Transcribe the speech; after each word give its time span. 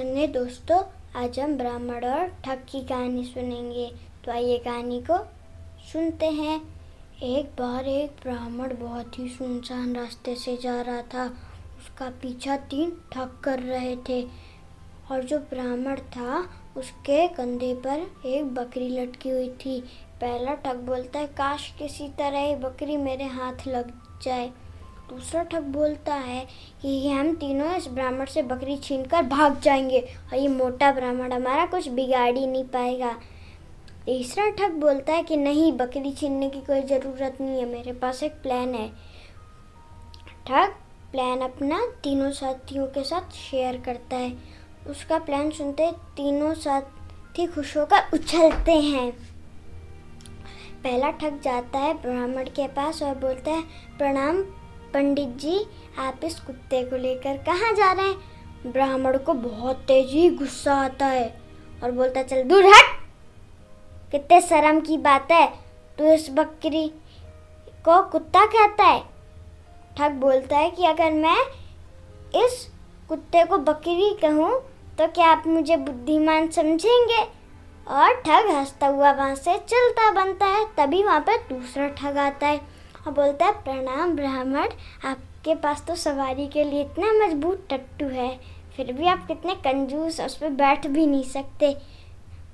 नन्हे 0.00 0.26
दोस्तों, 0.26 0.82
आज 1.16 1.38
हम 1.40 1.56
ब्राह्मण 1.56 2.04
और 2.04 2.28
ठग 2.44 2.58
की 2.68 2.80
कहानी 2.84 3.24
सुनेंगे। 3.24 3.92
तो 4.24 4.32
आइए 4.32 4.58
कहानी 4.58 5.00
को 5.00 5.18
सुनते 5.92 6.26
हैं। 6.26 6.60
एक 7.22 7.46
बार 7.46 7.84
एक 7.84 8.10
ब्राह्मण 8.22 8.74
बहुत 8.76 9.18
ही 9.18 9.28
सुनसान 9.28 9.94
रास्ते 9.96 10.34
से 10.34 10.56
जा 10.56 10.80
रहा 10.80 11.02
था। 11.02 11.26
उसका 11.78 12.08
पीछा 12.22 12.56
तीन 12.56 12.90
ठग 13.12 13.40
कर 13.44 13.58
रहे 13.58 13.96
थे 14.08 14.22
और 15.10 15.24
जो 15.24 15.38
ब्राह्मण 15.38 15.96
था, 15.96 16.40
उसके 16.76 17.28
कंधे 17.28 17.74
पर 17.74 18.06
एक 18.26 18.54
बकरी 18.54 18.88
लटकी 18.88 19.30
हुई 19.30 19.48
थी। 19.48 19.80
पहला 20.20 20.54
ठग 20.54 20.76
बोलता 20.76 21.18
है, 21.18 21.26
काश 21.26 21.74
किसी 21.78 22.08
तरह 22.08 22.38
ये 22.38 22.56
बकरी 22.56 22.96
मेरे 22.96 23.24
हाथ 23.24 23.68
लग 23.68 23.92
जाए। 24.22 24.50
दूसरा 25.10 25.42
ठग 25.42 25.62
बोलता 25.62 26.14
है 26.14 26.46
कि 26.82 27.10
हम 27.10 27.34
तीनों 27.34 27.74
इस 27.76 27.88
ब्राह्मण 27.88 28.24
से 28.24 28.42
बकरी 28.42 28.76
छीनकर 28.76 29.22
भाग 29.22 29.60
जाएँगे 29.60 30.00
और 30.00 30.38
ये 30.38 30.48
मोटा 30.48 30.92
ब्राह्मण 30.92 31.32
हमारा 31.32 31.66
कुछ 31.66 31.88
बिगाड़ 31.88 32.38
ही 32.38 32.46
नहीं 32.46 32.64
पाएगा। 32.64 33.12
तीसरा 34.04 34.48
ठग 34.50 34.72
बोलता 34.72 35.12
है 35.12 35.22
कि 35.22 35.36
नहीं, 35.36 35.72
बकरी 35.72 36.12
छीनने 36.12 36.50
की 36.50 36.60
कोई 36.60 36.82
ज़रूरत 36.82 37.38
नहीं 37.40 37.58
है, 37.58 37.66
मेरे 37.66 37.92
पास 37.92 38.22
एक 38.22 38.32
प्लान 38.32 38.74
है। 38.74 38.88
ठग 40.46 40.74
प्लान 41.12 41.40
अपना 41.40 41.86
तीनों 42.04 42.30
साथियों 42.30 42.86
के 42.86 43.04
साथ 43.04 43.32
शेयर 43.32 43.76
करता 43.76 44.16
है। 44.16 44.32
उसका 44.86 45.18
प्लान 45.18 45.50
सुनते 45.50 45.90
तीनों 45.92 46.54
साथी 46.54 47.46
खुश 47.46 47.76
होकर 47.76 48.10
उछलते 48.14 48.72
हैं। 48.72 49.10
पहला 50.84 51.10
ठग 51.10 51.40
जाता 51.40 51.78
है 51.78 51.94
ब्राह्मण 51.94 52.44
के 52.44 52.68
पास 52.68 53.02
और 53.02 53.14
बोलता 53.14 53.50
है, 53.50 53.62
प्रणाम 53.98 54.42
पंडित 54.94 55.28
जी, 55.28 55.66
आप 55.98 56.20
इस 56.24 56.40
कुत्ते 56.40 56.82
को 56.84 56.96
लेकर 56.96 57.36
कहाँ 57.36 57.72
जा 57.72 57.92
रहे 57.92 58.06
हैं? 58.06 58.72
ब्राह्मण 58.72 59.18
को 59.18 59.34
बहुत 59.34 59.76
तेज़ी 59.76 60.30
गुस्सा 60.30 60.74
आता 60.74 61.06
है 61.06 61.40
और 61.84 61.90
बोलता, 61.90 62.22
चल 62.22 62.42
दूर 62.42 62.66
हट। 62.66 63.00
कितने 64.10 64.40
शर्म 64.40 64.80
की 64.80 64.96
बात 64.98 65.32
है। 65.32 65.46
तू 65.98 66.04
इस 66.04 66.28
बकरी 66.30 66.88
को 67.84 68.02
कुत्ता 68.02 68.44
कहता 68.46 68.84
है। 68.84 69.04
ठग 69.98 70.10
बोलता 70.10 70.56
है 70.56 70.70
कि, 70.70 70.84
अगर 70.84 71.12
मैं 71.12 71.40
इस 72.44 72.68
कुत्ते 73.08 73.44
को 73.44 73.58
बकरी 73.58 74.16
कहूँ 74.22 74.60
तो 74.98 75.06
क्या 75.06 75.28
आप 75.28 75.44
मुझे 75.46 75.76
बुद्धिमान 75.76 76.48
समझेंगे? 76.48 77.22
और 77.88 78.14
ठग 78.14 78.50
हंसता 78.50 78.86
हुआ 78.86 79.10
वहाँ 79.12 79.34
से 79.34 79.56
चलता 79.58 80.10
बनता 80.12 80.46
है, 80.46 80.66
तभी 80.76 81.02
वहाँ 81.02 81.20
पर 81.20 81.36
दूसरा 81.36 81.88
ठग 81.88 82.18
आता 82.18 82.46
है। 82.46 82.60
और 83.06 83.12
बोलता 83.12 83.46
है, 83.46 83.52
प्रणाम 83.52 84.16
ब्राह्मण, 84.16 84.68
आपके 85.04 85.54
पास 85.54 85.84
तो 85.88 85.94
सवारी 85.94 86.48
के 86.48 86.64
लिए 86.64 86.80
इतना 86.80 87.26
मज़बूत 87.26 87.66
टट्टू 87.70 88.06
है, 88.06 88.40
फिर 88.76 88.92
भी 88.92 89.06
आप 89.06 89.26
कितने 89.26 89.54
कंजूस 89.54 90.20
उस 90.20 90.36
पर 90.36 90.48
बैठ 90.48 90.86
भी 90.86 91.06
नहीं 91.06 91.24
सकते। 91.24 91.76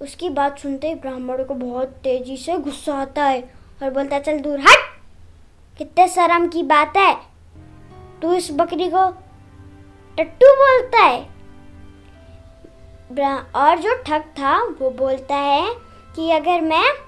उसकी 0.03 0.31
बात 0.31 0.59
सुनते 0.59 0.89
ही 0.89 0.95
ब्राह्मण 0.95 1.45
को 1.45 1.55
बहुत 1.55 1.89
तेज़ी 1.89 2.37
से 2.37 2.59
गुस्सा 2.59 2.95
आता 2.95 3.25
है 3.25 3.55
और 3.83 3.91
बोलता 3.91 4.17
है, 4.17 4.23
चल 4.23 4.39
दूर, 4.39 4.61
हट! 4.61 4.99
कितने 5.79 6.09
शर्म 6.09 6.49
की 6.49 6.63
बात 6.63 6.97
है। 6.97 7.17
तू 8.23 8.33
इस 8.33 8.49
बकरी 8.53 8.89
को 8.89 9.11
टट्टू 10.17 10.47
बोलता 10.47 10.99
है। 10.99 11.37
और 13.57 13.79
जो 13.79 14.03
ठग 14.07 14.21
था, 14.21 14.63
वो 14.63 14.91
बोलता 14.91 15.37
है 15.37 15.75
कि 16.17 16.31
अगर 16.31 16.61
मैं 16.61 17.06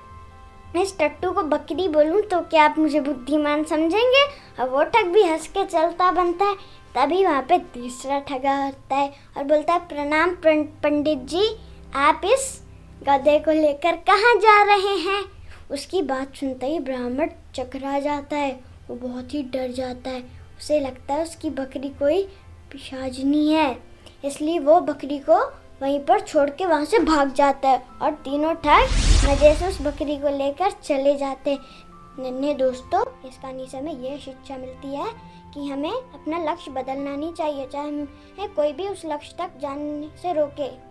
इस 0.75 0.97
टट्टू 0.99 1.31
को 1.33 1.43
बकरी 1.45 1.89
बोलूँ 1.89 2.21
तो 2.23 2.41
क्या 2.41 2.65
आप 2.65 2.79
मुझे 2.79 3.01
बुद्धिमान 3.01 3.65
समझेंगे? 3.65 4.25
और 4.61 4.69
वो 4.69 4.83
ठग 4.85 5.07
भी 5.07 5.23
हंस 5.23 5.47
के 5.49 5.65
चलता 5.67 6.11
बनता 6.13 6.45
है, 6.45 6.55
तभी 6.95 7.25
वहाँ 7.25 7.43
पे 7.43 7.59
तीसरा 7.75 8.19
ठगा 8.21 8.57
होता 8.57 8.97
है 8.97 9.09
और 9.37 9.45
बोलता 9.45 9.73
है, 9.73 9.79
प्रणाम 9.89 10.35
पंडित 10.45 11.27
जी, 11.29 11.49
आप 11.97 12.21
इस 12.27 12.61
गधे 13.03 13.39
को 13.39 13.51
लेकर 13.53 13.97
कहाँ 14.07 14.35
जा 14.37 14.63
रहे 14.65 14.97
हैं? 15.01 15.23
उसकी 15.71 16.03
बात 16.03 16.37
सुनते 16.37 16.67
ही 16.67 16.79
ब्राह्मण 16.81 17.31
चकरा 17.55 17.99
जाता 18.01 18.37
है, 18.37 18.59
वो 18.89 18.97
बहुत 18.99 19.35
ही 19.35 19.43
डर 19.45 19.73
जाता 19.73 20.11
है। 20.11 20.21
उसे 20.59 20.81
लगता 20.81 21.15
है 21.15 21.23
उसकी 21.23 21.51
बकरी 21.53 21.89
कोई 21.99 22.23
पिशाजनी 22.73 23.49
है, 23.49 23.79
इसलिए 24.25 24.59
वो 24.59 24.81
बकरी 24.83 25.19
को 25.19 25.41
वहीं 25.81 25.99
पर 26.01 26.21
छोड़ 26.21 26.49
के 26.51 26.67
वहाँ 26.67 26.85
से 26.85 26.99
भाग 27.01 27.33
जाता 27.33 27.69
है 27.69 27.83
और 28.03 28.15
तीनों 28.25 28.55
ठग 28.55 28.97
मज़े 29.25 29.55
से 29.55 29.67
उस 29.67 29.81
बकरी 29.83 30.17
को 30.19 30.37
लेकर 30.39 30.71
चले 30.83 31.15
जाते 31.17 31.59
नन्हे 32.19 32.55
दोस्तों, 32.55 33.05
इस 33.29 33.37
कहानी 33.37 33.67
से 33.67 33.79
हमें 33.79 33.93
यह 33.95 34.17
शिक्षा 34.19 34.57
मिलती 34.57 34.95
है 34.95 35.07
कि 35.55 35.67
हमें 35.67 35.91
अपना 35.91 36.39
लक्ष्य 36.45 36.71
बदलना 36.71 37.15
नहीं 37.17 37.33
चाहिए, 37.33 37.67
चाहे 37.67 37.89
हमें 37.89 38.55
कोई 38.55 38.73
भी 38.73 38.89
उस 38.89 39.03
लक्ष्य 39.07 39.37
तक 39.39 39.59
जाने 39.61 40.09
से 40.23 40.33
रोके। 40.33 40.69